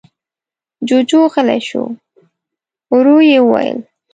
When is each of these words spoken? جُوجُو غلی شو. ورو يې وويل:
جُوجُو 0.87 1.21
غلی 1.33 1.59
شو. 1.67 1.83
ورو 2.91 3.17
يې 3.29 3.39
وويل: 3.43 3.79